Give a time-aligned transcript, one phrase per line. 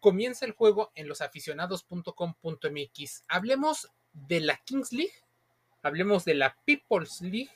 [0.00, 3.24] comienza el juego en losaficionados.com.mx.
[3.28, 5.12] Hablemos de la Kings League,
[5.82, 7.50] hablemos de la People's League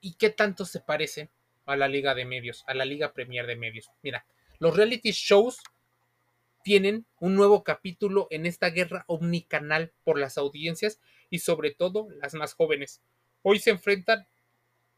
[0.00, 1.30] y qué tanto se parece
[1.66, 3.90] a la Liga de Medios, a la Liga Premier de Medios.
[4.02, 4.26] Mira,
[4.58, 5.58] los reality shows
[6.62, 10.98] tienen un nuevo capítulo en esta guerra omnicanal por las audiencias
[11.30, 13.02] y sobre todo las más jóvenes.
[13.42, 14.26] Hoy se enfrentan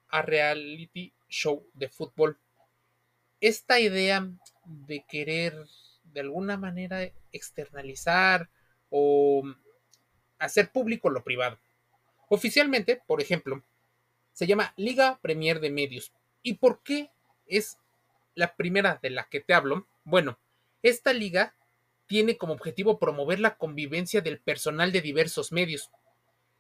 [0.09, 2.39] a reality show de fútbol.
[3.41, 4.31] Esta idea
[4.65, 5.67] de querer
[6.19, 8.51] de alguna manera externalizar
[8.91, 9.45] o
[10.41, 11.61] hacer público lo privado.
[12.29, 13.63] Oficialmente, por ejemplo,
[14.33, 16.13] se llama Liga Premier de Medios.
[16.43, 17.13] ¿Y por qué
[17.47, 17.79] es
[18.35, 19.87] la primera de la que te hablo?
[20.03, 20.41] Bueno,
[20.83, 21.55] esta liga
[22.07, 25.89] tiene como objetivo promover la convivencia del personal de diversos medios.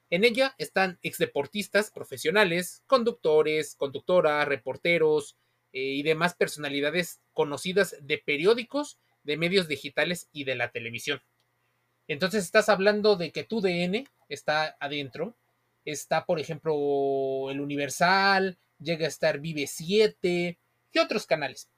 [0.08, 5.36] En ella están exdeportistas profesionales, conductores, conductoras, reporteros
[5.72, 11.20] eh, y demás personalidades conocidas de periódicos, de medios digitales y de la televisión.
[12.06, 15.34] Entonces estás hablando de que tu DN está adentro,
[15.84, 20.58] está por ejemplo el Universal, llega a estar Vive 7
[20.92, 21.68] y otros canales.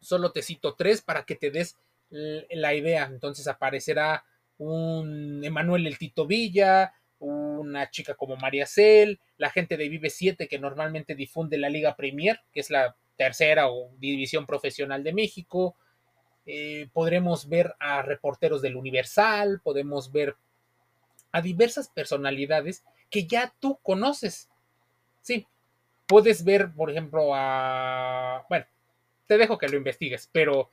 [0.00, 1.76] Solo te cito tres para que te des
[2.10, 3.08] la idea.
[3.10, 4.24] Entonces aparecerá
[4.58, 10.48] un Emanuel el Tito Villa, una chica como María Cel, la gente de Vive 7
[10.48, 15.76] que normalmente difunde la Liga Premier, que es la tercera o división profesional de México.
[16.50, 20.34] Eh, podremos ver a reporteros del Universal, podemos ver
[21.30, 24.48] a diversas personalidades que ya tú conoces.
[25.20, 25.46] Sí,
[26.06, 28.46] puedes ver, por ejemplo, a...
[28.48, 28.64] Bueno,
[29.26, 30.70] te dejo que lo investigues, pero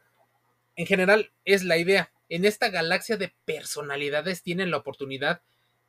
[0.77, 2.09] en general es la idea.
[2.29, 5.41] En esta galaxia de personalidades tienen la oportunidad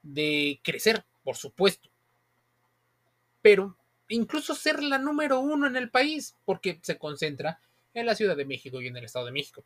[0.03, 1.89] de crecer, por supuesto.
[3.41, 3.77] Pero
[4.09, 7.61] incluso ser la número uno en el país, porque se concentra
[8.01, 9.65] en la Ciudad de México y en el Estado de México.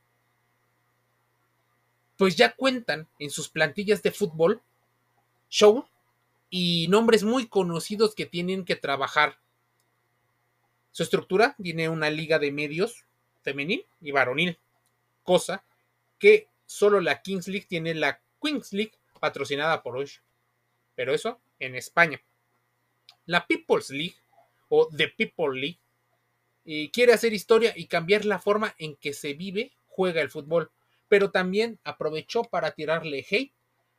[2.17, 4.63] Pues ya cuentan en sus plantillas de fútbol
[5.49, 5.85] show
[6.49, 9.39] y nombres muy conocidos que tienen que trabajar.
[10.93, 13.05] Su estructura tiene una liga de medios
[13.43, 14.59] femenil y varonil
[15.25, 15.65] cosa
[16.19, 20.11] que solo la Kings League tiene la Queens League patrocinada por hoy.
[20.95, 22.21] Pero eso en España.
[23.27, 24.17] La People's League
[24.69, 25.81] o The People League
[26.73, 30.71] eh, quiere hacer historia y cambiar la forma en que se vive, juega el fútbol,
[31.09, 33.53] pero también aprovechó para tirarle hate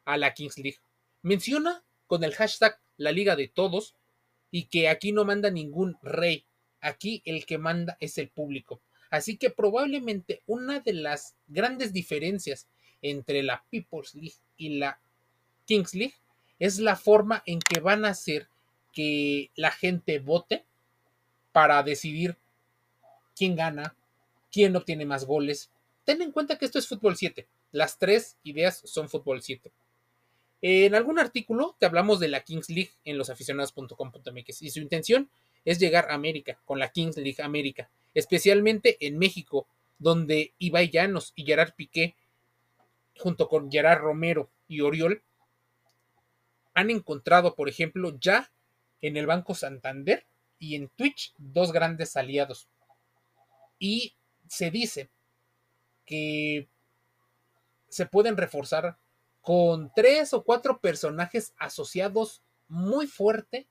[0.05, 0.77] a la Kings League.
[1.21, 3.97] Menciona con el hashtag la liga de todos
[4.51, 6.45] y que aquí no manda ningún rey,
[6.79, 8.81] aquí el que manda es el público.
[9.09, 12.69] Así que probablemente una de las grandes diferencias
[13.01, 15.01] entre la People's League y la
[15.65, 16.15] Kings League
[16.57, 18.47] es la forma en que van a hacer
[18.93, 20.63] que la gente vote
[21.51, 22.37] para decidir
[23.35, 23.95] quién gana,
[24.51, 25.69] quién obtiene más goles.
[26.03, 27.47] Ten en cuenta que esto es fútbol 7.
[27.71, 29.71] Las tres ideas son fútbol 7.
[30.61, 35.29] En algún artículo te hablamos de la Kings League en losaficionados.com.mx y su intención
[35.65, 39.67] es llegar a América con la Kings League América especialmente en México,
[39.99, 42.15] donde Ibai Llanos y Gerard Piqué,
[43.17, 45.21] junto con Gerard Romero y Oriol,
[46.73, 48.51] han encontrado, por ejemplo, ya
[49.01, 50.25] en el Banco Santander
[50.57, 52.67] y en Twitch dos grandes aliados.
[53.81, 54.15] Y
[54.47, 55.09] se dice
[56.05, 56.69] que
[57.89, 58.99] se pueden reforzar
[59.41, 63.67] con tres o cuatro personajes asociados muy fuerte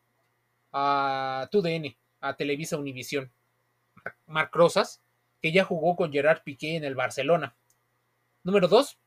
[0.72, 3.30] a TUDN, a Televisa Univisión.
[4.26, 5.00] Marc Rosas,
[5.40, 7.54] que ya jugó con Gerard Piqué en el Barcelona.
[8.42, 8.98] Número 2,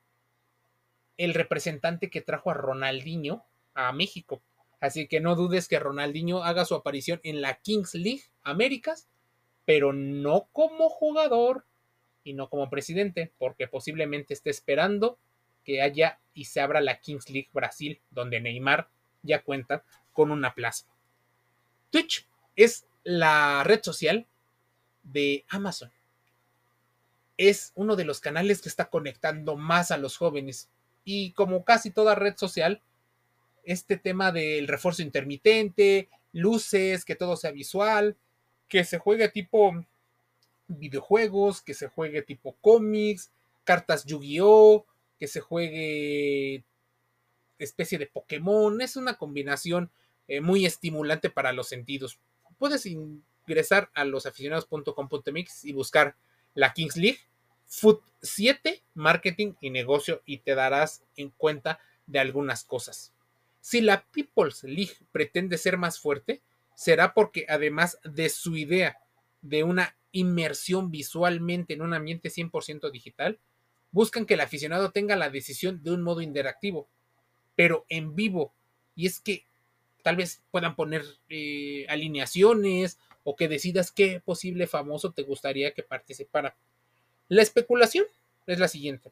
[1.18, 3.44] el representante que trajo a Ronaldinho
[3.74, 4.42] a México.
[4.80, 9.10] Así que no dudes que Ronaldinho haga su aparición en la Kings League Américas,
[9.66, 11.66] pero no como jugador
[12.24, 15.18] y no como presidente, porque posiblemente esté esperando
[15.64, 18.90] que haya y se abra la Kings League Brasil, donde Neymar
[19.22, 20.86] ya cuenta con una plaza.
[21.90, 24.28] Twitch es la red social
[25.04, 25.92] de Amazon.
[27.38, 30.70] Es uno de los canales que está conectando más a los jóvenes.
[31.04, 32.82] Y como casi toda red social,
[33.64, 38.16] este tema del refuerzo intermitente, luces, que todo sea visual,
[38.68, 39.86] que se juegue tipo
[40.68, 43.32] videojuegos, que se juegue tipo cómics,
[43.64, 44.86] cartas Yu-Gi-Oh,
[45.20, 46.64] que se juegue
[47.60, 48.82] especie de Pokémon.
[48.82, 49.92] Es una combinación
[50.28, 52.20] eh, muy estimulante para los sentidos.
[52.58, 56.16] Puedes ingresar a losaficionados.com.mx y buscar
[56.54, 57.20] la Kings League,
[57.68, 63.14] Foot 7, Marketing y Negocio y te darás en cuenta de algunas cosas.
[63.60, 66.42] Si la People's League pretende ser más fuerte,
[66.76, 68.98] será porque además de su idea
[69.42, 73.40] de una inmersión visualmente en un ambiente 100% digital,
[73.92, 76.88] buscan que el aficionado tenga la decisión de un modo interactivo,
[77.56, 78.54] pero en vivo.
[78.96, 79.46] Y es que
[80.04, 85.84] tal vez puedan poner eh, alineaciones o que decidas qué posible famoso te gustaría que
[85.84, 86.56] participara.
[87.28, 88.06] La especulación
[88.46, 89.12] es la siguiente.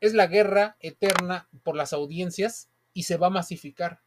[0.00, 4.00] Es la guerra eterna por las audiencias y se va a masificar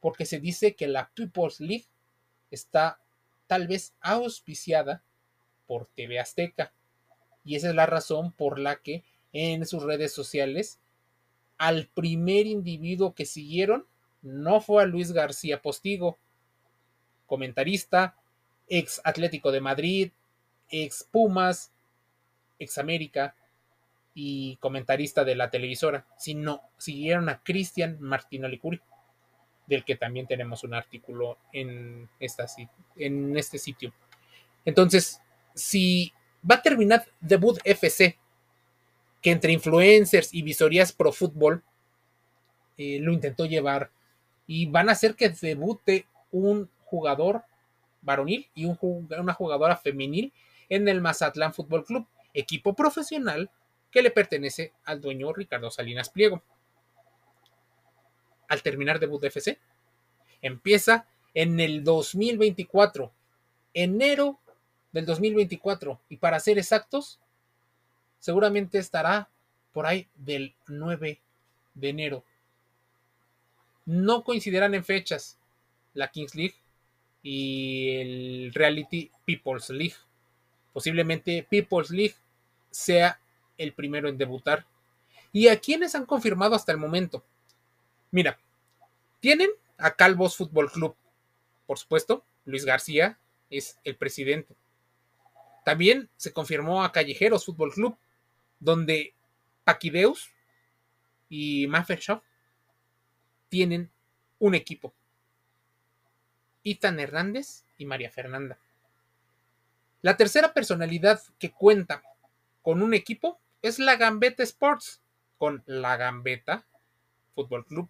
[0.00, 1.86] porque se dice que la People's League
[2.50, 3.00] está
[3.46, 5.02] tal vez auspiciada
[5.66, 6.72] por TV Azteca.
[7.44, 10.78] Y esa es la razón por la que en sus redes sociales
[11.58, 13.86] al primer individuo que siguieron
[14.22, 16.18] no fue a Luis García Postigo,
[17.26, 18.16] comentarista,
[18.66, 20.10] ex Atlético de Madrid,
[20.70, 21.70] ex Pumas,
[22.58, 23.34] ex América
[24.14, 28.80] y comentarista de la televisora, sino siguieron a Cristian Martino Licuri,
[29.70, 33.94] del que también tenemos un artículo en, este sitio.
[34.64, 35.22] Entonces,
[35.54, 36.12] si
[36.48, 38.18] va a terminar debut FC,
[39.22, 41.62] que entre influencers y visorías pro fútbol
[42.76, 43.90] eh, lo intentó llevar
[44.46, 47.44] y van a hacer que debute un jugador
[48.02, 50.32] varonil y una jugadora femenil
[50.68, 53.50] en el Mazatlán Fútbol Club, equipo profesional
[53.90, 56.42] que le pertenece al dueño Ricardo Salinas Pliego.
[58.50, 59.58] Al terminar debut de FC,
[60.42, 63.10] empieza en el 2024,
[63.72, 64.38] enero
[64.92, 67.18] del 2024, y para ser exactos,
[68.18, 69.30] seguramente estará
[69.72, 71.18] por ahí del 9
[71.72, 72.24] de enero
[73.90, 75.36] no coincidirán en fechas
[75.94, 76.54] la Kings League
[77.22, 79.96] y el Reality People's League.
[80.72, 82.14] Posiblemente People's League
[82.70, 83.20] sea
[83.58, 84.64] el primero en debutar.
[85.32, 87.24] ¿Y a quiénes han confirmado hasta el momento?
[88.10, 88.38] Mira,
[89.20, 90.96] tienen a Calvos Fútbol Club,
[91.66, 93.18] por supuesto, Luis García
[93.48, 94.56] es el presidente.
[95.64, 97.96] También se confirmó a Callejeros Fútbol Club,
[98.58, 99.14] donde
[99.64, 100.30] Paquideus
[101.28, 102.24] y Maffershoff
[103.48, 103.90] tienen
[104.38, 104.92] un equipo.
[106.62, 108.58] Itan Hernández y María Fernanda.
[110.02, 112.02] La tercera personalidad que cuenta
[112.62, 115.00] con un equipo es la Gambeta Sports,
[115.38, 116.64] con la Gambeta
[117.34, 117.88] Fútbol Club,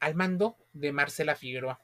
[0.00, 1.80] al mando de Marcela Figueroa.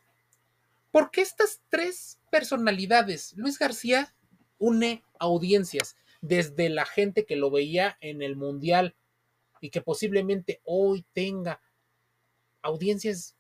[0.91, 3.35] ¿Por qué estas tres personalidades?
[3.37, 4.15] Luis García
[4.59, 8.95] une audiencias, desde la gente que lo veía en el Mundial
[9.61, 11.61] y que posiblemente hoy tenga
[12.63, 13.37] audiencias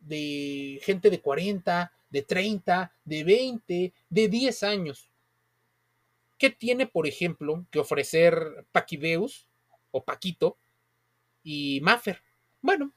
[0.00, 5.10] de gente de 40, de 30, de 20, de 10 años.
[6.38, 9.46] ¿Qué tiene, por ejemplo, que ofrecer Paquideus
[9.90, 10.58] o Paquito
[11.42, 12.22] y Maffer?
[12.60, 12.92] Bueno,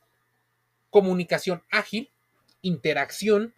[0.90, 2.10] comunicación ágil,
[2.62, 3.54] interacción,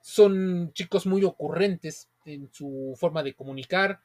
[0.00, 4.00] son chicos muy ocurrentes en su forma de comunicar.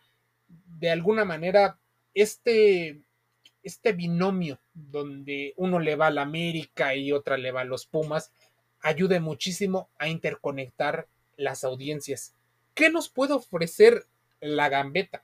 [0.79, 1.77] De alguna manera,
[2.13, 3.01] este
[3.63, 7.85] este binomio donde uno le va a la América y otra le va a los
[7.85, 8.31] Pumas,
[8.81, 12.35] ayude muchísimo a interconectar las audiencias.
[12.73, 14.05] ¿Qué nos puede ofrecer
[14.41, 15.23] la gambeta?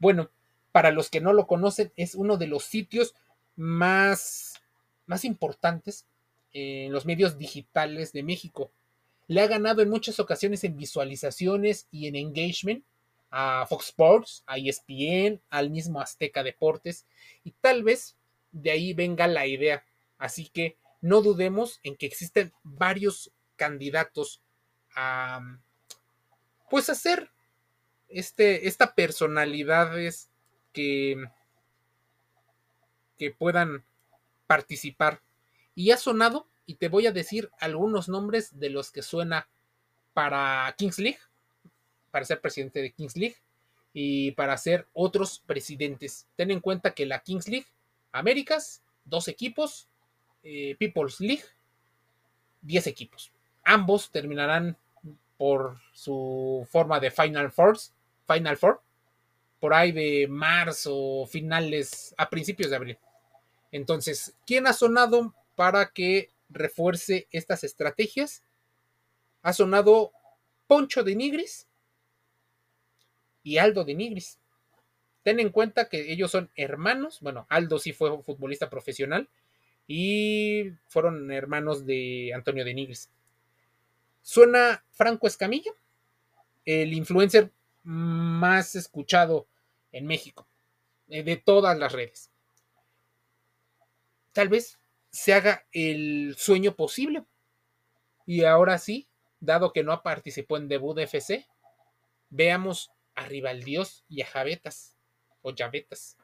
[0.00, 0.30] Bueno,
[0.72, 3.14] para los que no lo conocen, es uno de los sitios
[3.56, 4.54] más,
[5.06, 6.06] más importantes
[6.52, 8.70] en los medios digitales de México.
[9.26, 12.84] Le ha ganado en muchas ocasiones en visualizaciones y en engagement
[13.30, 17.06] a Fox Sports, a ESPN, al mismo Azteca Deportes
[17.44, 18.16] y tal vez
[18.52, 19.84] de ahí venga la idea.
[20.16, 24.40] Así que no dudemos en que existen varios candidatos
[24.94, 25.40] a
[26.70, 27.30] pues hacer
[28.08, 30.30] este, esta personalidades
[30.72, 31.24] que,
[33.18, 33.84] que puedan
[34.46, 35.20] participar.
[35.78, 39.48] Y ha sonado, y te voy a decir algunos nombres de los que suena
[40.12, 41.20] para Kings League
[42.10, 43.36] para ser presidente de Kings League
[43.92, 46.26] y para ser otros presidentes.
[46.34, 47.68] Ten en cuenta que la Kings League,
[48.10, 49.86] Américas, dos equipos,
[50.42, 51.44] eh, People's League,
[52.60, 53.30] diez equipos.
[53.62, 54.76] Ambos terminarán
[55.36, 57.78] por su forma de Final Four,
[58.26, 58.82] Final Four,
[59.60, 62.98] por ahí de marzo, finales, a principios de abril.
[63.70, 68.44] Entonces, ¿quién ha sonado para que refuerce estas estrategias?
[69.42, 70.12] Ha sonado
[70.68, 71.66] Poncho de Nigris,
[73.42, 74.38] y Aldo de Nigris.
[75.24, 77.18] Ten en cuenta que ellos son hermanos.
[77.22, 79.28] Bueno, Aldo sí fue futbolista profesional
[79.88, 83.10] y fueron hermanos de Antonio de Nigris.
[84.22, 85.72] Suena Franco Escamilla,
[86.64, 87.50] el influencer
[87.82, 89.48] más escuchado
[89.90, 90.46] en México,
[91.08, 92.30] eh, de todas las redes.
[94.32, 94.78] Tal vez
[95.10, 97.24] se haga el sueño posible.
[98.26, 99.08] Y ahora sí,
[99.40, 101.46] dado que no participó en debut de FC,
[102.30, 104.96] veamos arriba al dios y a Javetas
[105.42, 106.16] o Yavetas.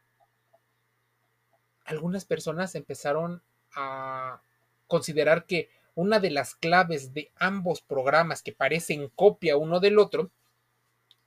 [1.86, 3.42] algunas personas empezaron
[3.74, 4.40] a
[4.86, 10.30] considerar que una de las claves de ambos programas que parecen copia uno del otro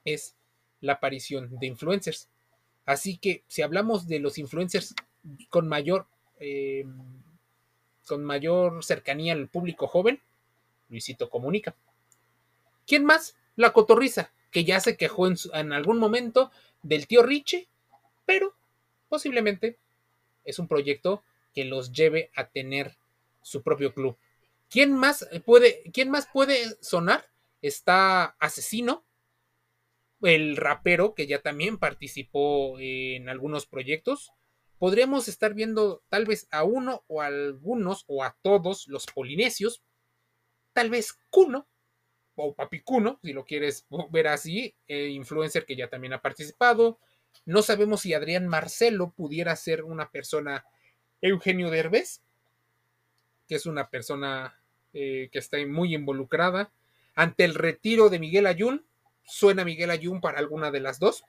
[0.04, 0.36] es
[0.80, 2.28] la aparición de influencers.
[2.84, 4.94] Así que si hablamos de los influencers
[5.50, 6.06] con mayor,
[6.40, 6.84] eh,
[8.08, 10.20] con mayor cercanía al público joven,
[10.88, 11.76] Luisito Comunica.
[12.86, 13.36] ¿Quién más?
[13.54, 16.50] La Cotorriza, que ya se quejó en, algún momento
[16.82, 17.68] del tío Richie,
[18.24, 18.54] pero
[19.08, 19.78] posiblemente
[20.44, 21.22] es un proyecto
[21.54, 22.96] que los lleve a tener
[23.42, 24.16] su propio club.
[24.70, 27.28] ¿Quién más puede, quién más puede sonar?
[27.62, 29.04] Está Asesino,
[30.22, 34.32] el rapero que ya también participó en algunos proyectos.
[34.78, 39.82] Podríamos estar viendo tal vez a uno o a algunos o a todos los polinesios.
[40.72, 41.66] Tal vez Kuno
[42.36, 46.98] o Papi Kuno, si lo quieres ver así, influencer que ya también ha participado.
[47.44, 50.64] No sabemos si Adrián Marcelo pudiera ser una persona
[51.20, 52.22] Eugenio Derbez,
[53.48, 54.60] que es una persona
[54.92, 56.70] eh, que está muy involucrada.
[57.14, 58.84] Ante el retiro de Miguel Ayun,
[59.24, 61.24] suena Miguel Ayun para alguna de las dos.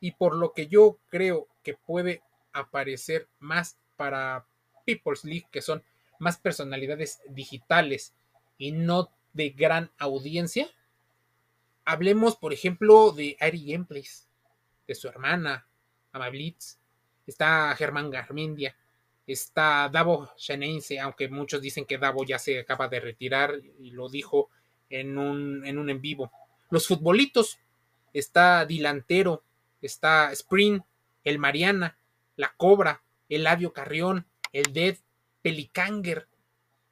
[0.00, 2.22] Y por lo que yo creo que puede
[2.54, 4.46] aparecer más para
[4.86, 5.82] People's League, que son
[6.18, 8.14] más personalidades digitales
[8.56, 10.66] y no de gran audiencia.
[11.84, 14.26] Hablemos, por ejemplo, de Ari Gameplays,
[14.86, 15.66] de su hermana,
[16.12, 16.78] Amablitz,
[17.26, 18.74] está Germán Garmendia,
[19.26, 24.08] está Davo Shenense, aunque muchos dicen que Davo ya se acaba de retirar y lo
[24.08, 24.48] dijo
[24.88, 26.32] en un en, un en vivo.
[26.70, 27.58] Los futbolitos,
[28.14, 29.42] está Dilantero,
[29.82, 30.80] está Spring,
[31.28, 31.98] el Mariana,
[32.36, 34.96] la Cobra, el Labio Carrión, el Dead,
[35.42, 36.26] Pelicanger.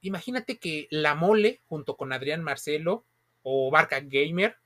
[0.02, 3.04] Imagínate que la Mole, junto con Adrián Marcelo
[3.42, 4.56] o Barca Gamer,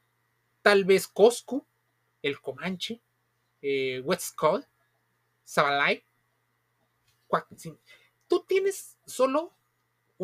[0.62, 1.64] tal vez Coscu,
[2.22, 3.00] el Comanche,
[3.62, 4.66] eh, West Skull,
[5.46, 6.02] Zabalay.
[8.26, 9.52] Tú tienes solo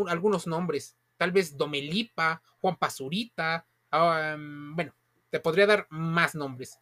[0.08, 4.92] algunos nombres, tal vez Domelipa, Juan Pazurita, bueno,
[5.30, 6.78] te podría dar más nombres,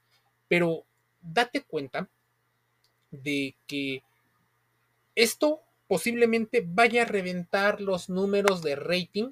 [0.49, 0.85] pero
[1.21, 2.09] date cuenta
[3.23, 4.03] de que
[5.15, 9.31] esto posiblemente vaya a reventar los números de rating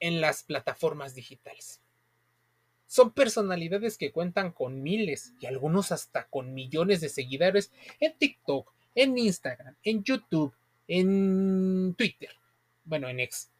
[0.00, 1.80] en las plataformas digitales.
[2.86, 8.72] Son personalidades que cuentan con miles y algunos hasta con millones de seguidores en TikTok,
[8.94, 10.54] en Instagram, en YouTube,
[10.86, 12.30] en Twitter,
[12.84, 13.50] bueno, en X.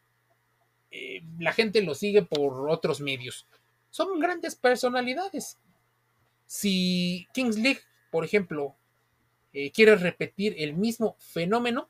[0.91, 3.45] Eh, la gente lo sigue por otros medios.
[3.89, 5.57] Son grandes personalidades.
[6.45, 7.81] Si Kings League,
[8.15, 8.77] por ejemplo,
[9.51, 11.89] eh, quiere repetir el mismo fenómeno,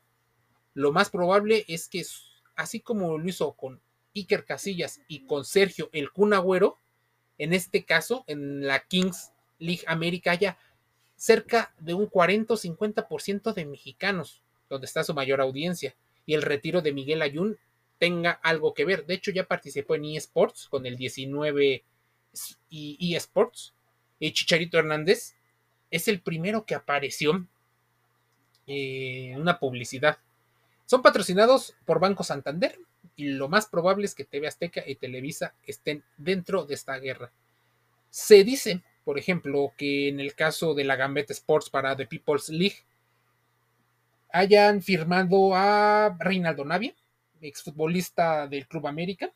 [0.74, 2.04] lo más probable es que,
[2.56, 3.80] así como lo hizo con
[4.12, 6.80] Iker Casillas y con Sergio el Cunagüero,
[7.38, 9.30] en este caso, en la Kings
[9.60, 10.58] League América, haya
[11.14, 15.94] cerca de un 40 o 50% de mexicanos, donde está su mayor audiencia,
[16.26, 17.56] y el retiro de Miguel Ayun
[17.98, 19.06] tenga algo que ver.
[19.06, 21.84] De hecho, ya participó en eSports con el 19
[22.68, 23.74] y eSports.
[24.18, 25.35] Y Chicharito Hernández
[25.96, 27.46] es el primero que apareció
[28.66, 30.18] en una publicidad.
[30.84, 32.78] Son patrocinados por Banco Santander,
[33.16, 37.32] y lo más probable es que TV Azteca y Televisa estén dentro de esta guerra.
[38.10, 42.50] Se dice, por ejemplo, que en el caso de la Gambetta Sports para The People's
[42.50, 42.84] League
[44.30, 46.94] hayan firmado a Reinaldo Navia,
[47.40, 49.30] exfutbolista del Club América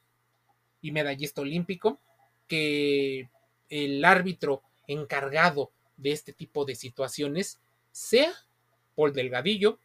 [0.82, 2.00] y medallista olímpico,
[2.46, 3.30] que
[3.68, 7.60] el árbitro encargado de este tipo de situaciones
[7.92, 8.32] sea
[8.94, 9.78] Paul Delgadillo,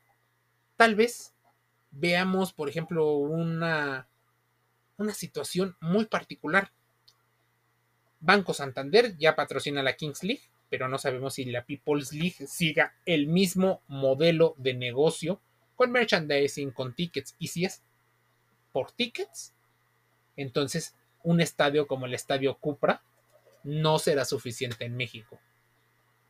[0.77, 1.33] tal vez
[1.91, 4.07] veamos, por ejemplo, una,
[4.97, 6.71] una situación muy particular.
[8.19, 12.95] Banco Santander ya patrocina la Kings League, pero no sabemos si la People's League siga
[13.05, 15.39] el mismo modelo de negocio
[15.75, 17.35] con merchandising, con tickets.
[17.39, 17.83] Y si es
[18.71, 19.53] por tickets,
[20.35, 23.01] entonces un estadio como el Estadio Cupra
[23.63, 25.39] no será suficiente en México.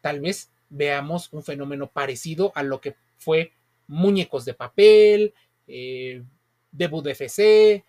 [0.06, 3.54] Tal vez veamos un fenómeno parecido a lo que fue
[3.88, 5.34] muñecos de papel,
[5.66, 6.24] eh,
[6.72, 7.84] debut de FC,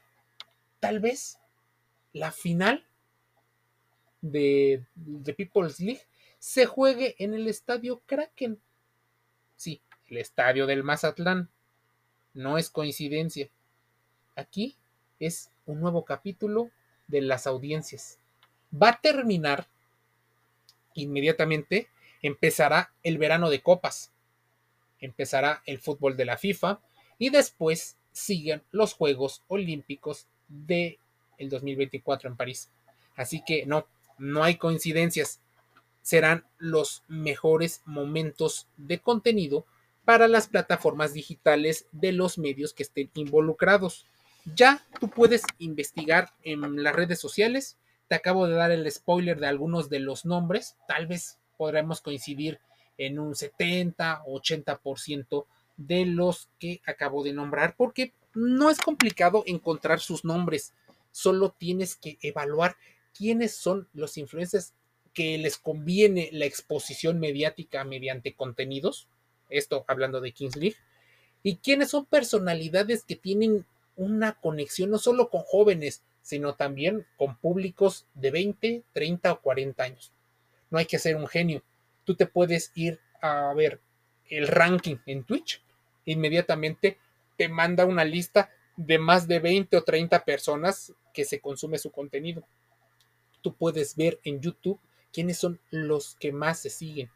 [0.81, 1.39] tal vez
[2.15, 2.87] la final
[4.23, 6.01] de, de People's League
[6.39, 8.63] se juegue en el estadio Kraken.
[9.57, 11.51] Sí, el estadio del Mazatlán.
[12.33, 13.51] No es coincidencia.
[14.37, 14.75] Aquí
[15.21, 16.71] es un nuevo capítulo
[17.09, 18.19] de las audiencias.
[18.73, 19.69] Va a terminar
[20.95, 21.91] inmediatamente,
[22.23, 24.13] empezará el verano de copas,
[25.01, 26.81] empezará el fútbol de la FIFA
[27.19, 30.99] y después siguen los Juegos Olímpicos de
[31.39, 32.71] el 2024 en París.
[33.15, 33.87] Así que no,
[34.19, 35.41] no hay coincidencias.
[36.03, 39.67] serán los mejores momentos de contenido
[40.05, 44.07] para las plataformas digitales de los medios que estén involucrados.
[44.55, 47.77] Ya tú puedes investigar en las redes sociales.
[48.07, 50.77] Te acabo de dar el spoiler de algunos de los nombres.
[50.87, 52.61] Tal vez podremos coincidir
[52.99, 55.47] en un 70 o 80%
[55.77, 60.73] de los que acabo de nombrar porque no es complicado encontrar sus nombres.
[61.11, 62.77] Solo tienes que evaluar
[63.17, 64.75] quiénes son los influencers
[65.15, 69.09] que les conviene la exposición mediática mediante contenidos,
[69.49, 70.77] esto hablando de Kings League,
[71.43, 73.65] y quiénes son personalidades que tienen
[73.97, 79.83] una conexión no solo con jóvenes, sino también con públicos de 20, 30 o 40
[79.83, 80.13] años.
[80.71, 81.63] No hay que ser un genio.
[82.05, 83.81] Tú te puedes ir a ver
[84.29, 85.63] el ranking en Twitch,
[86.05, 86.99] inmediatamente
[87.37, 91.91] te manda una lista de más de 20 o 30 personas que se consume su
[91.91, 92.47] contenido.
[93.43, 94.81] Tú puedes ver en YouTube
[95.13, 97.11] quiénes son los que más se siguen.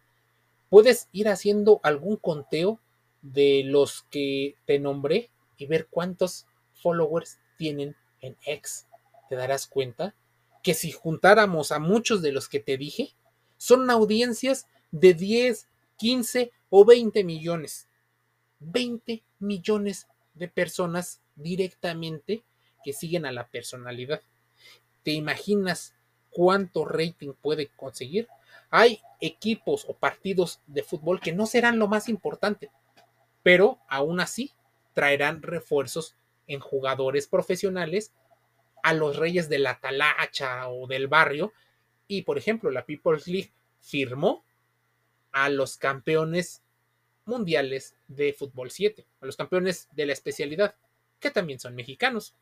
[0.69, 2.81] Puedes ir haciendo algún conteo
[3.23, 8.87] de los que te nombré y ver cuántos followers tienen en X.
[9.29, 10.15] Te darás cuenta
[10.63, 13.15] que si juntáramos a muchos de los que te dije,
[13.61, 17.89] son audiencias de 10, 15 o 20 millones.
[18.61, 22.43] 20 millones de personas directamente
[22.83, 24.23] que siguen a la personalidad.
[25.03, 25.95] ¿Te imaginas
[26.31, 28.29] cuánto rating puede conseguir.
[28.71, 32.71] Hay equipos o partidos de fútbol que no serán lo más importante,
[33.43, 34.53] pero aún así
[34.95, 38.13] traerán refuerzos en jugadores profesionales
[38.83, 41.53] a los reyes de la talacha o del barrio.
[42.11, 44.45] Y por ejemplo, la People's League firmó
[45.33, 46.63] a los campeones
[47.25, 50.75] mundiales de fútbol 7, a los campeones de la especialidad,
[51.21, 52.35] que también son mexicanos.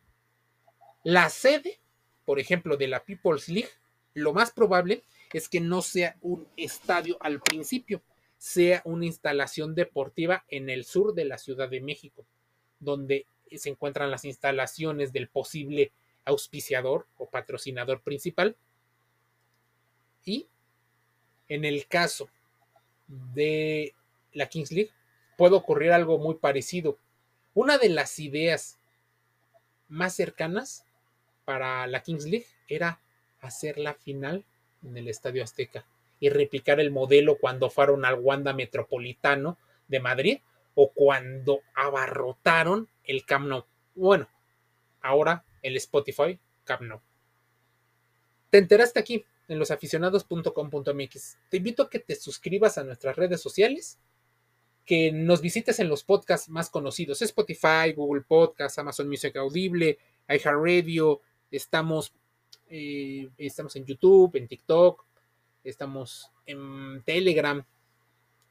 [1.05, 1.81] La sede
[2.29, 3.71] por ejemplo, de la People's League,
[4.13, 8.03] lo más probable es que no sea un estadio al principio,
[8.37, 12.27] sea una instalación deportiva en el sur de la Ciudad de México,
[12.81, 15.91] donde se encuentran las instalaciones del posible
[16.27, 18.59] auspiciador o patrocinador principal.
[20.29, 20.47] Y
[21.49, 22.29] en el caso
[23.07, 23.95] de
[24.35, 24.91] la Kings League
[25.39, 26.99] puede ocurrir algo muy parecido.
[27.55, 28.79] Una de las ideas
[29.89, 30.85] más cercanas
[31.47, 33.01] para la Kings League era
[33.41, 34.45] hacer la final
[34.83, 35.87] en el Estadio Azteca
[36.21, 40.39] y replicar el modelo cuando fueron al Wanda Metropolitano de Madrid
[40.75, 43.65] o cuando abarrotaron el Camp Nou.
[43.95, 44.29] Bueno,
[45.01, 47.01] ahora el Spotify Camp Nou.
[48.51, 51.39] Te enteraste aquí en losaficionados.com.mx.
[51.49, 53.99] Te invito a que te suscribas a nuestras redes sociales,
[54.85, 61.21] que nos visites en los podcasts más conocidos, Spotify, Google Podcasts, Amazon Music Audible, iHeartRadio,
[61.51, 62.13] Estamos,
[62.69, 65.05] eh, estamos en YouTube, en TikTok,
[65.65, 67.65] estamos en Telegram,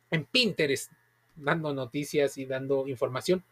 [0.10, 0.91] en Pinterest,
[1.36, 3.43] dando noticias y dando información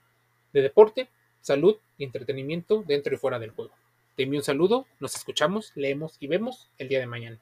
[0.51, 1.09] de deporte,
[1.41, 3.73] salud y entretenimiento dentro y fuera del juego.
[4.15, 7.39] Te envío un saludo, nos escuchamos, leemos y vemos el día de mañana.